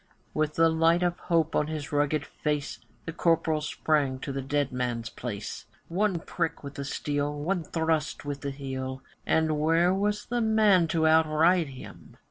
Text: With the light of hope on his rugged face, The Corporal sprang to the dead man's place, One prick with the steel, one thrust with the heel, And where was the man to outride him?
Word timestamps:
With 0.33 0.55
the 0.55 0.67
light 0.67 1.03
of 1.03 1.19
hope 1.19 1.55
on 1.55 1.67
his 1.67 1.91
rugged 1.91 2.25
face, 2.25 2.79
The 3.05 3.13
Corporal 3.13 3.61
sprang 3.61 4.17
to 4.21 4.31
the 4.31 4.41
dead 4.41 4.71
man's 4.71 5.09
place, 5.11 5.65
One 5.89 6.19
prick 6.19 6.63
with 6.63 6.73
the 6.73 6.85
steel, 6.85 7.37
one 7.39 7.63
thrust 7.63 8.25
with 8.25 8.41
the 8.41 8.49
heel, 8.49 9.03
And 9.27 9.59
where 9.59 9.93
was 9.93 10.25
the 10.25 10.41
man 10.41 10.87
to 10.87 11.05
outride 11.05 11.67
him? 11.67 12.17